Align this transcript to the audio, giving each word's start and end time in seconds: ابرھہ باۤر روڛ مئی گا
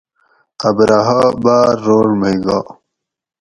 ابرھہ 0.67 1.19
باۤر 1.43 1.69
روڛ 1.85 2.09
مئی 2.19 2.37
گا 2.45 2.59